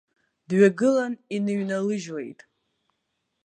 Дҩагылан 0.47 1.13
иныҩналыжьлеит. 1.35 2.39